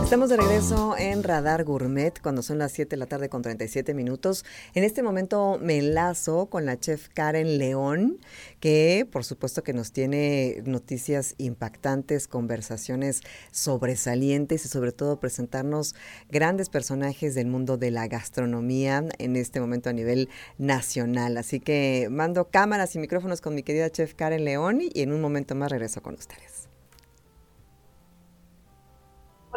[0.05, 3.95] Estamos de regreso en Radar Gourmet cuando son las 7 de la tarde con 37
[3.95, 4.45] minutos.
[4.75, 8.19] En este momento me enlazo con la chef Karen León,
[8.59, 15.95] que por supuesto que nos tiene noticias impactantes, conversaciones sobresalientes y sobre todo presentarnos
[16.29, 21.35] grandes personajes del mundo de la gastronomía en este momento a nivel nacional.
[21.35, 25.19] Así que mando cámaras y micrófonos con mi querida chef Karen León y en un
[25.19, 26.64] momento más regreso con ustedes.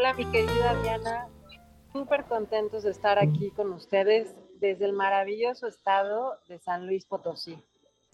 [0.01, 1.27] Hola, mi querida Diana.
[1.93, 7.61] Súper contentos de estar aquí con ustedes desde el maravilloso estado de San Luis Potosí.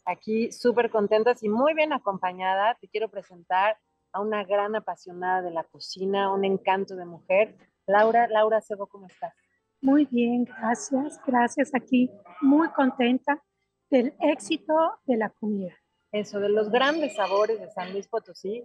[0.07, 2.75] Aquí súper contentas y muy bien acompañada.
[2.81, 3.77] Te quiero presentar
[4.13, 7.55] a una gran apasionada de la cocina, un encanto de mujer.
[7.87, 9.35] Laura, Laura Sebo, ¿cómo estás?
[9.83, 11.21] Muy bien, gracias.
[11.27, 12.11] Gracias aquí.
[12.41, 13.43] Muy contenta
[13.91, 15.75] del éxito de la comida.
[16.13, 18.65] Eso, de los grandes sabores de San Luis Potosí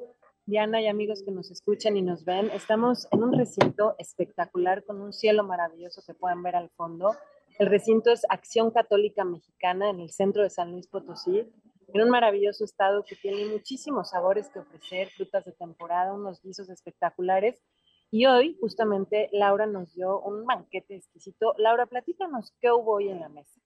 [0.50, 5.00] Diana y amigos que nos escuchan y nos ven, estamos en un recinto espectacular con
[5.00, 7.16] un cielo maravilloso que pueden ver al fondo.
[7.60, 11.48] El recinto es Acción Católica Mexicana en el centro de San Luis Potosí,
[11.94, 16.68] en un maravilloso estado que tiene muchísimos sabores que ofrecer, frutas de temporada, unos guisos
[16.70, 17.64] espectaculares.
[18.10, 21.54] Y hoy, justamente, Laura nos dio un banquete exquisito.
[21.60, 23.62] Laura, platícanos qué hubo hoy en la mesa.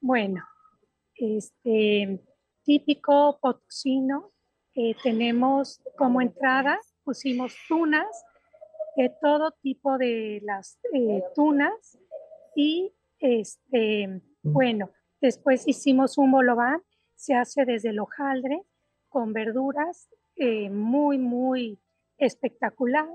[0.00, 0.42] Bueno,
[1.16, 2.24] este
[2.64, 4.32] típico potosino,
[4.80, 8.06] eh, tenemos como entrada, pusimos tunas,
[8.96, 11.98] de todo tipo de las eh, tunas
[12.54, 16.80] y este, bueno, después hicimos un bolobán,
[17.16, 18.62] se hace desde el hojaldre
[19.08, 21.80] con verduras, eh, muy, muy
[22.16, 23.08] espectacular.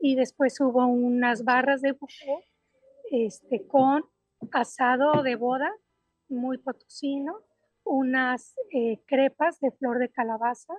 [0.00, 2.44] Y después hubo unas barras de buffet
[3.12, 4.04] este, con
[4.50, 5.72] asado de boda,
[6.28, 7.44] muy potosino,
[7.84, 8.56] unas
[9.06, 10.74] crepas de flor de calabaza,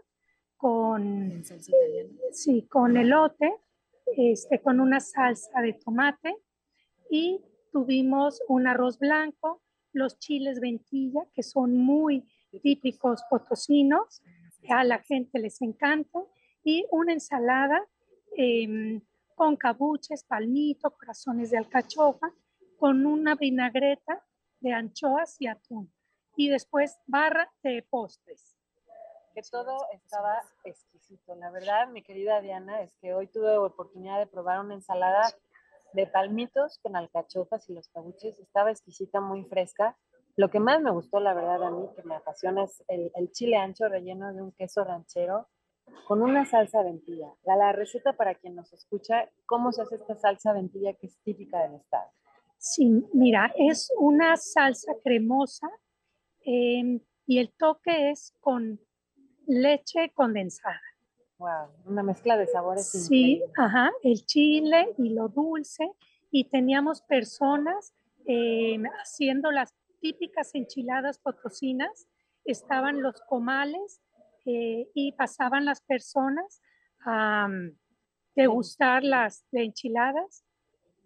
[0.58, 1.44] con,
[2.32, 3.54] sí, con elote,
[4.18, 6.36] este, con una salsa de tomate
[7.10, 7.40] y
[7.72, 9.62] tuvimos un arroz blanco,
[9.94, 12.28] los chiles ventilla, que son muy
[12.62, 14.22] típicos potosinos,
[14.70, 16.20] a la gente les encanta,
[16.64, 17.88] y una ensalada
[18.36, 19.02] em,
[19.36, 22.34] con cabuches, palmito, corazones de alcachofa,
[22.78, 24.24] con una vinagreta
[24.60, 25.94] de anchoas y atún.
[26.36, 28.57] Y después barra de postres
[29.38, 31.36] que todo estaba exquisito.
[31.36, 35.30] La verdad, mi querida Diana, es que hoy tuve oportunidad de probar una ensalada
[35.94, 38.40] de palmitos con alcachofas y los cabuches.
[38.40, 39.96] Estaba exquisita, muy fresca.
[40.38, 43.58] Lo que más me gustó, la verdad, a mí, que me apasiona, es el, chile
[43.58, 45.48] ancho relleno de un queso ranchero
[46.08, 47.32] con una salsa ventilla.
[47.44, 51.22] La, la, receta para quien nos escucha, ¿cómo se hace esta salsa ventilla que es
[51.22, 52.10] típica del estado?
[52.58, 55.68] Sí, mira, es una salsa cremosa
[56.42, 58.80] em, y el toque es con
[59.48, 60.82] leche condensada.
[61.40, 62.90] Wow, una mezcla de sabores.
[62.90, 65.92] Sí, ajá, el chile y lo dulce.
[66.32, 67.94] Y teníamos personas
[68.26, 72.08] em, haciendo las típicas enchiladas potosinas.
[72.44, 74.02] Estaban los comales
[74.46, 76.62] eh, y pasaban las personas
[77.06, 77.78] a mm,
[78.36, 80.44] degustar las enchiladas.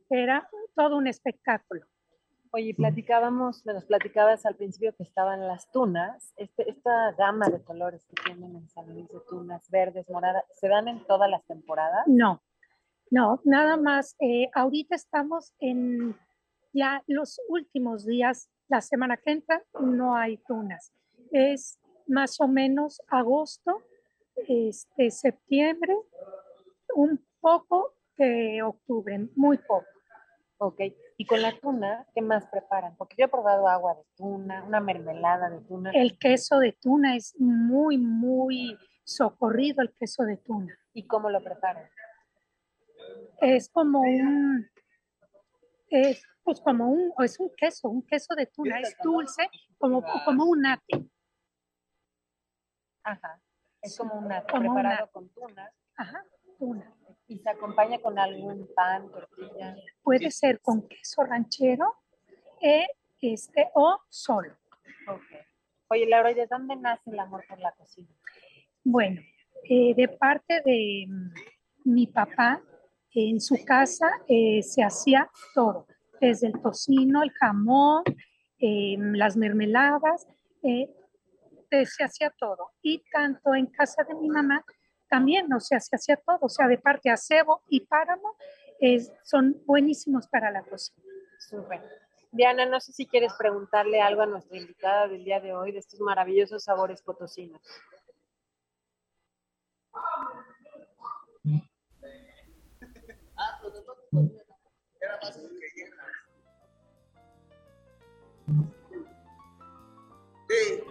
[0.10, 1.86] Era todo un espectáculo.
[2.54, 8.06] Oye, platicábamos, nos platicabas al principio que estaban las tunas, este, esta gama de colores
[8.06, 12.06] que tienen en San Luis de tunas, verdes, moradas, ¿se dan en todas las temporadas?
[12.08, 12.42] No,
[13.10, 14.18] no, nada más.
[14.20, 16.14] Eh, ahorita estamos en
[16.74, 20.92] ya los últimos días, la semana que entra no hay tunas.
[21.32, 23.82] Es más o menos agosto,
[24.36, 25.96] este, septiembre,
[26.96, 29.88] un poco de octubre, muy poco.
[30.58, 30.82] Ok,
[31.22, 32.96] y con la tuna, ¿qué más preparan?
[32.98, 35.92] Porque yo he probado agua de tuna, una mermelada de tuna.
[35.94, 40.76] El queso de tuna es muy, muy socorrido el queso de tuna.
[40.94, 41.88] ¿Y cómo lo preparan?
[43.40, 44.68] Es como un,
[45.90, 50.46] es pues como un, es un queso, un queso de tuna, es dulce, como, como
[50.46, 51.08] un nate.
[53.04, 53.40] Ajá,
[53.80, 55.72] es como un nate, preparado con tuna.
[55.98, 56.26] Ajá,
[56.58, 56.96] tuna
[57.32, 59.78] y se acompaña con algún pan, tortilla.
[60.04, 61.96] Puede ser con queso ranchero
[62.60, 62.88] eh,
[63.22, 64.58] este, o solo.
[65.08, 65.39] Okay.
[65.88, 68.10] Oye, Laura, ¿y de dónde nace el amor por la cocina?
[68.84, 69.22] Bueno,
[69.63, 71.32] eh, de parte de mm,
[71.86, 72.62] mi papá,
[73.13, 75.88] en su casa eh, se hacía todo,
[76.20, 78.04] desde el tocino, el jamón,
[78.58, 80.28] em, las mermeladas,
[80.63, 80.89] eh,
[81.86, 82.72] se hacía todo.
[82.82, 84.65] Y tanto en casa de mi mamá
[85.12, 88.38] también, o sea, se hacía todo, o sea, de parte acebo y páramo,
[89.24, 91.04] son buenísimos para la cocina.
[91.38, 91.82] Súper.
[92.32, 95.80] Diana, no sé si quieres preguntarle algo a nuestra invitada del día de hoy de
[95.80, 97.62] estos maravillosos sabores potosinos.
[110.47, 110.84] Sí.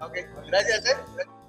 [0.00, 0.16] Ok,
[0.48, 0.86] gracias.
[0.86, 1.39] ¿eh?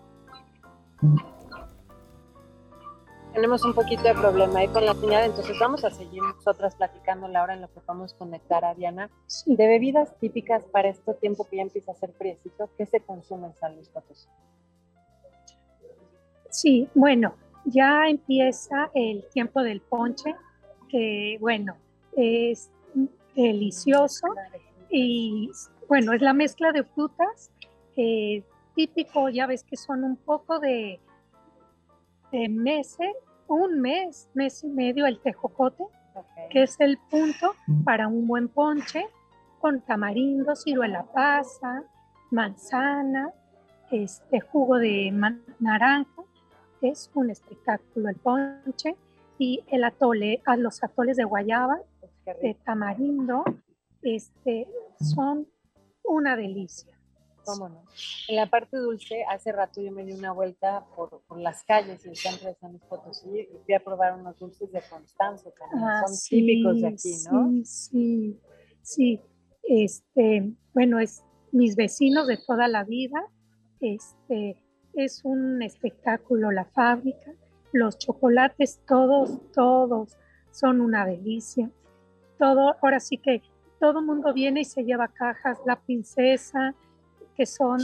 [3.33, 7.29] Tenemos un poquito de problema ahí con la señal, entonces vamos a seguir nosotras platicando
[7.29, 9.09] la hora en la que a conectar a Diana.
[9.45, 13.47] De bebidas típicas para este tiempo que ya empieza a ser friecito, ¿qué se consume
[13.47, 14.27] en San Luis Potosí?
[16.49, 17.33] Sí, bueno,
[17.65, 20.35] ya empieza el tiempo del ponche,
[20.89, 21.77] que bueno,
[22.17, 22.69] es
[23.33, 24.27] delicioso
[24.89, 25.49] y
[25.87, 27.49] bueno, es la mezcla de frutas,
[27.95, 28.43] eh,
[28.75, 30.99] típico, ya ves que son un poco de
[32.31, 33.09] de meses,
[33.47, 35.83] un mes, mes y medio el tejocote,
[36.49, 37.53] que es el punto
[37.83, 39.05] para un buen ponche
[39.59, 41.83] con tamarindo, ciruela pasa,
[42.31, 43.31] manzana,
[43.91, 45.11] este jugo de
[45.59, 46.23] naranja.
[46.81, 48.95] Es un espectáculo el ponche
[49.37, 51.79] y el atole, a los atoles de guayaba,
[52.41, 53.43] de tamarindo,
[54.01, 54.67] este,
[54.99, 55.47] son
[56.03, 57.00] una delicia.
[57.45, 57.83] ¿Cómo no?
[58.27, 62.03] En la parte dulce, hace rato yo me di una vuelta por, por las calles
[62.03, 65.63] del centro de San Luis Potosí y fui a probar unos dulces de Constanzo, que
[65.75, 67.51] ah, son típicos de aquí, ¿no?
[67.63, 68.39] Sí, sí,
[68.81, 69.21] sí.
[69.63, 73.19] Este, bueno, es mis vecinos de toda la vida.
[73.79, 74.61] Este,
[74.93, 77.31] es un espectáculo la fábrica.
[77.73, 80.17] Los chocolates, todos, todos
[80.51, 81.71] son una delicia.
[82.37, 83.41] Todo, ahora sí que
[83.79, 86.75] todo el mundo viene y se lleva cajas, la princesa,
[87.41, 87.79] que son,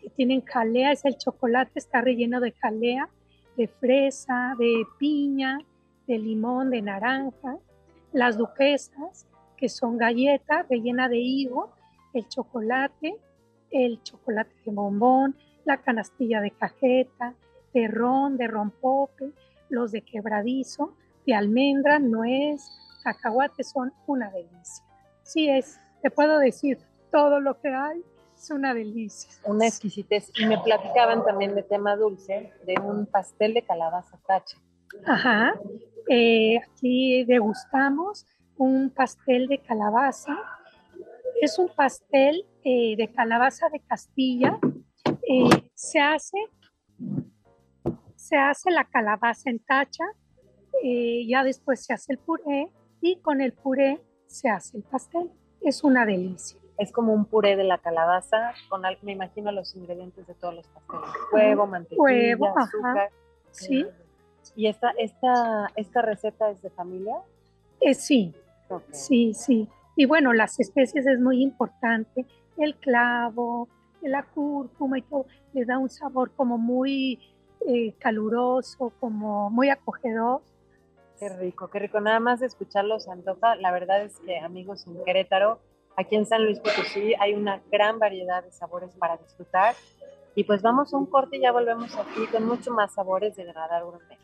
[0.00, 3.10] que tienen jalea, es el chocolate, está relleno de jalea,
[3.58, 5.58] de fresa, de piña,
[6.06, 7.58] de limón, de naranja,
[8.14, 9.26] las duquesas,
[9.58, 11.74] que son galletas rellena de higo,
[12.14, 13.18] el chocolate,
[13.70, 17.34] el chocolate de bombón, la canastilla de cajeta,
[17.74, 19.30] de ron, de rompope,
[19.68, 20.96] los de quebradizo,
[21.26, 22.62] de almendra, nuez,
[23.04, 24.82] cacahuate, son una delicia.
[25.22, 26.78] Sí es, te puedo decir
[27.10, 28.02] todo lo que hay
[28.42, 29.30] es una delicia.
[29.44, 30.32] Una exquisitez.
[30.36, 34.58] Y me platicaban también de tema dulce, de un pastel de calabaza tacha.
[35.06, 35.54] Ajá.
[36.08, 38.26] Eh, aquí degustamos
[38.56, 40.36] un pastel de calabaza.
[41.40, 44.58] Es un pastel eh, de calabaza de Castilla.
[45.06, 46.38] Eh, se hace
[48.16, 50.04] se hace la calabaza en tacha,
[50.82, 55.30] ya después se hace el puré y con el puré se hace el pastel.
[55.60, 60.26] Es una delicia es como un puré de la calabaza, con me imagino los ingredientes
[60.26, 63.10] de todos los pasteles, huevo, mantequilla, azúcar.
[63.52, 63.86] Sí.
[64.56, 67.14] ¿Y esta, esta, esta receta es de familia?
[67.80, 68.34] Eh, sí,
[68.90, 69.68] sí, sí.
[69.94, 73.68] Y bueno, las especies es muy importante, el clavo,
[74.00, 77.20] la cúrcuma y todo, le da un sabor como muy
[77.68, 80.42] eh, caluroso, como muy acogedor.
[81.18, 82.00] Qué rico, qué rico.
[82.00, 83.54] Nada más de escucharlo se antoja.
[83.54, 85.60] La verdad es que amigos en Querétaro,
[85.96, 89.74] Aquí en San Luis Potosí hay una gran variedad de sabores para disfrutar.
[90.34, 93.52] Y pues vamos a un corte y ya volvemos aquí con mucho más sabores de
[93.52, 94.18] Radar Gourmet.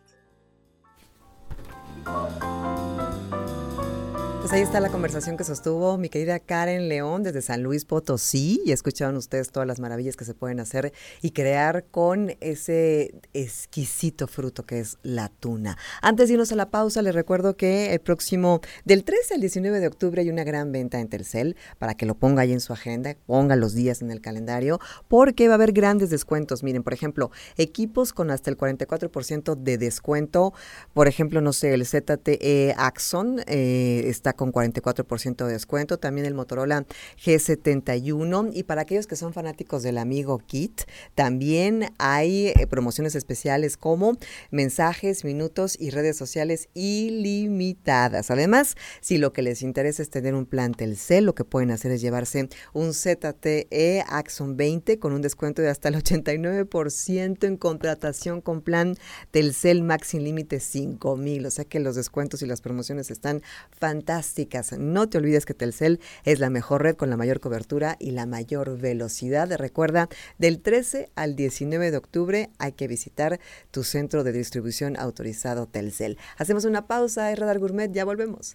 [4.49, 8.63] Pues ahí está la conversación que sostuvo mi querida Karen León desde San Luis Potosí
[8.65, 14.27] y escucharon ustedes todas las maravillas que se pueden hacer y crear con ese exquisito
[14.27, 15.77] fruto que es la tuna.
[16.01, 19.81] Antes de irnos a la pausa, les recuerdo que el próximo del 13 al 19
[19.81, 22.73] de octubre hay una gran venta en Telcel para que lo ponga ahí en su
[22.73, 26.63] agenda, ponga los días en el calendario porque va a haber grandes descuentos.
[26.63, 30.55] Miren, por ejemplo, equipos con hasta el 44% de descuento.
[30.95, 35.99] Por ejemplo, no sé, el ZTE Axon eh, está con 44% de descuento.
[35.99, 36.87] También el Motorola
[37.23, 38.53] G71.
[38.55, 40.83] Y para aquellos que son fanáticos del amigo Kit,
[41.15, 44.17] también hay eh, promociones especiales como
[44.51, 48.31] mensajes, minutos y redes sociales ilimitadas.
[48.31, 51.91] Además, si lo que les interesa es tener un plan Telcel, lo que pueden hacer
[51.91, 58.41] es llevarse un ZTE Axon 20 con un descuento de hasta el 89% en contratación
[58.41, 58.97] con plan
[59.33, 61.47] Telcel Max sin límite 5000.
[61.47, 64.79] O sea que los descuentos y las promociones están fantásticos fantásticas.
[64.79, 68.27] No te olvides que Telcel es la mejor red con la mayor cobertura y la
[68.27, 69.51] mayor velocidad.
[69.57, 70.09] Recuerda,
[70.39, 76.19] del 13 al 19 de octubre hay que visitar tu centro de distribución autorizado Telcel.
[76.37, 78.55] Hacemos una pausa, es Radar Gourmet, ya volvemos.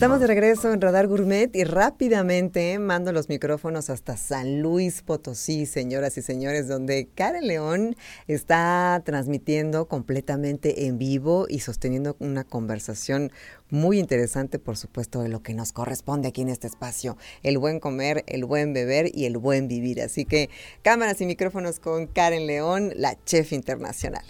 [0.00, 5.66] Estamos de regreso en Radar Gourmet y rápidamente mando los micrófonos hasta San Luis Potosí,
[5.66, 7.96] señoras y señores, donde Karen León
[8.26, 13.30] está transmitiendo completamente en vivo y sosteniendo una conversación
[13.68, 17.78] muy interesante, por supuesto, de lo que nos corresponde aquí en este espacio, el buen
[17.78, 20.00] comer, el buen beber y el buen vivir.
[20.00, 20.48] Así que
[20.80, 24.24] cámaras y micrófonos con Karen León, la chef internacional.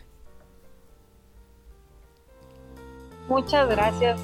[3.29, 4.21] Muchas gracias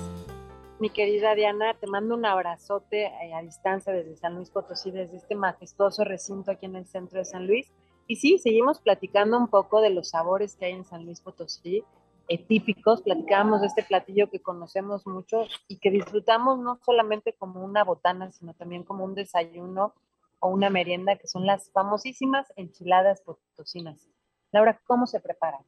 [0.78, 5.16] mi querida Diana, te mando un abrazote eh, a distancia desde San Luis Potosí, desde
[5.16, 7.72] este majestuoso recinto aquí en el centro de San Luis.
[8.06, 11.82] Y sí, seguimos platicando un poco de los sabores que hay en San Luis Potosí,
[12.28, 13.02] eh, típicos.
[13.02, 18.30] Platicábamos de este platillo que conocemos mucho y que disfrutamos no solamente como una botana,
[18.32, 19.94] sino también como un desayuno
[20.40, 24.08] o una merienda, que son las famosísimas enchiladas potosinas.
[24.52, 25.62] Laura, ¿cómo se preparan?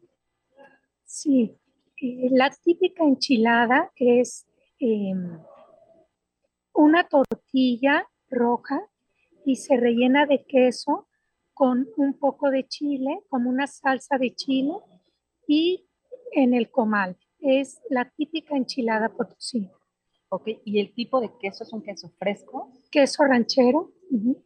[1.04, 1.56] Sí,
[1.96, 4.47] eh, la típica enchilada es
[4.80, 5.38] Em,
[6.72, 8.80] una tortilla roja
[9.44, 11.08] y se rellena de queso
[11.52, 14.74] con un poco de chile, como una salsa de chile
[15.48, 15.88] y
[16.32, 17.16] en el comal.
[17.40, 19.72] Es la típica enchilada potosina.
[20.28, 22.70] Ok, ¿y el tipo de queso es un queso fresco?
[22.90, 23.92] Queso ranchero.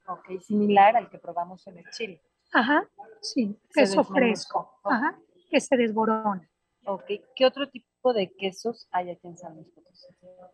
[0.09, 2.23] Ok, similar al que probamos en el chile.
[2.53, 2.89] Ajá,
[3.21, 4.79] sí, queso fresco.
[4.85, 5.19] Ajá,
[5.51, 6.49] que se desborona.
[6.87, 7.05] Ok,
[7.35, 10.09] ¿qué otro tipo de quesos hay aquí en San Luis Potosí?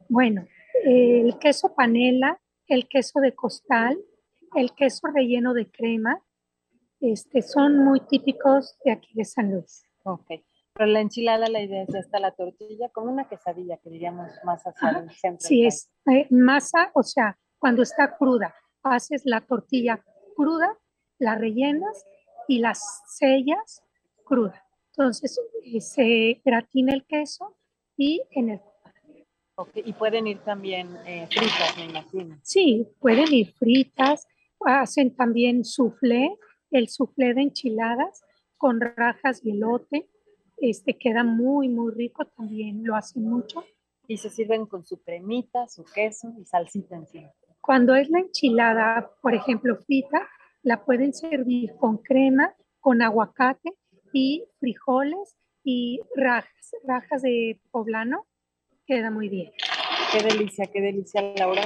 [0.09, 0.46] Bueno,
[0.84, 3.99] el queso panela, el queso de costal,
[4.55, 6.22] el queso relleno de crema,
[7.01, 9.84] este, son muy típicos de aquí de San Luis.
[10.05, 10.26] Ok,
[10.74, 14.62] pero la enchilada la idea es esta la tortilla como una quesadilla que diríamos más
[14.64, 15.46] hacia el centro.
[15.46, 20.03] Sí, es eh, masa, o sea, cuando está cruda, haces la tortilla
[20.36, 20.76] cruda,
[21.18, 22.05] la rellenas
[22.46, 23.82] y las sellas
[24.24, 24.64] cruda.
[24.99, 27.57] Entonces eh, se gratina el queso
[27.96, 28.61] y en el
[29.74, 32.38] y pueden ir también eh, fritas, me imagino.
[32.42, 34.26] Sí, pueden ir fritas.
[34.61, 36.36] Hacen también soufflé,
[36.70, 38.22] el soufflé de enchiladas
[38.57, 40.09] con rajas de elote.
[40.57, 43.64] Este queda muy, muy rico también, lo hacen mucho.
[44.07, 47.32] Y se sirven con su cremita, su queso y salsita encima.
[47.61, 50.28] Cuando es la enchilada, por ejemplo, frita,
[50.62, 53.74] la pueden servir con crema, con aguacate
[54.18, 58.26] y frijoles y rajas, rajas de poblano
[58.84, 59.52] queda muy bien.
[60.10, 61.62] Qué delicia, qué delicia, Laura.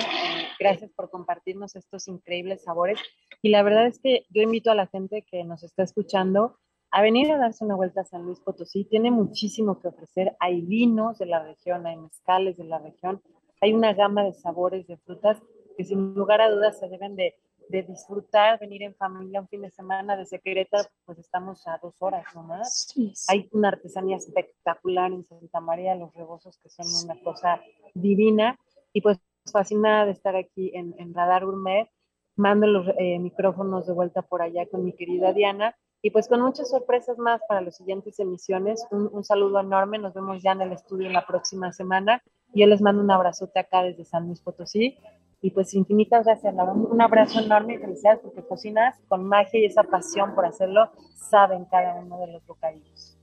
[0.60, 2.98] Gracias por compartirnos estos increíbles sabores.
[3.40, 6.58] Y la verdad es que yo invito a la gente que nos está escuchando
[6.90, 8.84] a venir a darse una vuelta a San Luis Potosí.
[8.84, 10.36] Tiene muchísimo que ofrecer.
[10.38, 13.22] Hay vinos de la región, hay mezcales de la región,
[13.62, 15.40] hay una gama de sabores, de frutas
[15.78, 17.34] que sin lugar a dudas se deben de
[17.68, 21.94] de disfrutar, venir en familia un fin de semana desde Querétaro, pues estamos a dos
[22.00, 22.88] horas nomás.
[22.92, 27.60] Sí, Hay una artesanía espectacular en Santa María, los rebozos que son una cosa
[27.94, 28.58] divina.
[28.92, 29.18] Y pues
[29.50, 31.88] fascinada de estar aquí en, Radar Gourmet.
[32.36, 35.76] Mando los eh, micrófonos de vuelta por allá con mi querida Diana.
[36.00, 38.86] Y pues con muchas sorpresas más para las siguientes emisiones.
[38.90, 39.98] Un, un saludo enorme.
[39.98, 42.22] Nos vemos ya en el estudio la próxima semana.
[42.54, 44.98] Y yo les mando un abrazote acá desde San Luis Potosí.
[45.42, 46.72] Y pues infinitas gracias, Laura.
[46.72, 51.64] Un abrazo enorme y felicidades porque cocinas con magia y esa pasión por hacerlo, saben
[51.64, 53.18] cada uno de los bocadillos.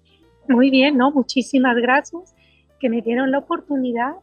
[0.47, 1.11] Muy bien, ¿no?
[1.11, 2.35] Muchísimas gracias
[2.77, 4.15] que me dieron la oportunidad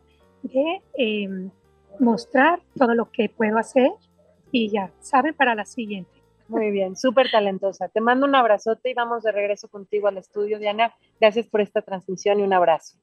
[0.42, 1.50] de em,
[1.98, 3.90] mostrar todo lo que puedo hacer
[4.52, 6.10] y ya, saben, para la siguiente.
[6.48, 7.88] Muy bien, súper talentosa.
[7.88, 10.94] Te mando un abrazote y vamos de regreso contigo al estudio, Diana.
[11.18, 12.98] Gracias por esta transmisión y un abrazo.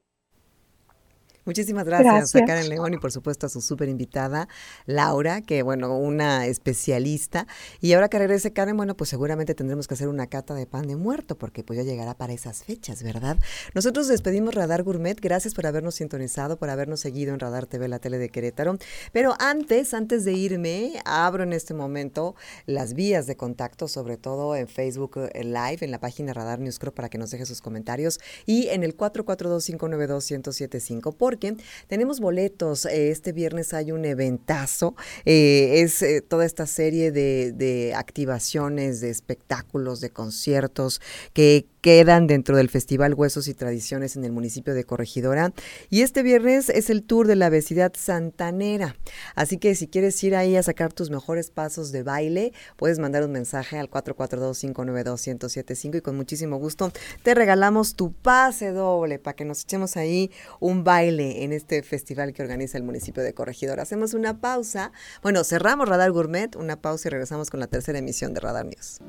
[1.46, 4.48] Muchísimas gracias, a Karen León y por supuesto a su súper invitada,
[4.86, 7.48] Laura, que bueno, una especialista.
[7.82, 10.88] Y ahora que regrese Karen, bueno, pues seguramente tendremos que hacer una cata de pan
[10.88, 13.38] de muerto, porque pues ya llegará para esas fechas, ¿verdad?
[13.74, 18.00] Nosotros despedimos Radar Gourmet, gracias por habernos sintonizado, por habernos seguido en Radar TV, la
[18.00, 18.78] tele de Querétaro.
[19.12, 22.36] Pero antes, antes de irme, abro en este momento
[22.66, 26.80] las vías de contacto, sobre todo en Facebook eh, Live, en la página Radar News
[26.80, 31.14] Crow, para que nos deje sus comentarios, y en el 442-592-1075.
[31.16, 31.58] Por porque
[31.88, 32.86] tenemos boletos.
[32.86, 34.96] Eh, este viernes hay un eventazo.
[35.26, 41.02] Eh, es eh, toda esta serie de, de activaciones, de espectáculos, de conciertos
[41.34, 45.52] que quedan dentro del Festival Huesos y Tradiciones en el municipio de Corregidora.
[45.90, 48.96] Y este viernes es el tour de la vecindad santanera.
[49.36, 53.26] Así que si quieres ir ahí a sacar tus mejores pasos de baile, puedes mandar
[53.26, 59.44] un mensaje al 442-592-1075 y con muchísimo gusto te regalamos tu pase doble para que
[59.44, 60.32] nos echemos ahí
[60.62, 63.84] un baile en este festival que organiza el municipio de Corregidora.
[63.84, 64.94] Hacemos una pausa.
[65.22, 69.02] Bueno, cerramos Radar Gourmet, una pausa y regresamos con la tercera emisión de Radar News.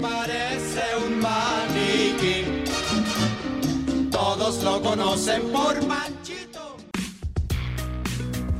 [0.00, 1.20] parece un
[4.10, 6.76] Todos lo conocen por Manchito.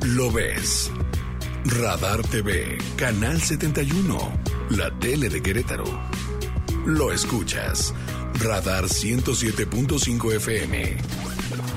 [0.03, 0.91] Lo ves.
[1.65, 4.17] Radar TV, Canal 71,
[4.69, 5.85] la tele de Querétaro.
[6.85, 7.93] Lo escuchas.
[8.35, 10.97] Radar 107.5 FM.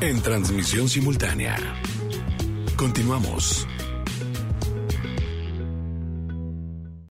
[0.00, 1.56] En transmisión simultánea.
[2.76, 3.66] Continuamos.